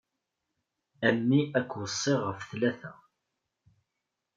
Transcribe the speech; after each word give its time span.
A 1.07 1.09
mmi 1.15 1.41
ad 1.57 1.65
k-weṣṣiɣ 1.69 2.19
ɣef 2.27 2.39
tlata. 2.49 2.91